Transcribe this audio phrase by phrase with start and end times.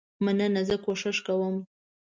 [0.23, 1.55] مننه زه کوشش کوم.